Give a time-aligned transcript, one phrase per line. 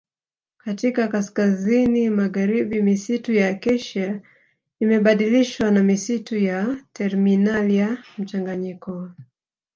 [0.57, 4.21] Katika kaskazini magharibi misitu ya Acacia
[4.79, 9.09] imebadilishwa na misitu ya Terminalia mchanganyiko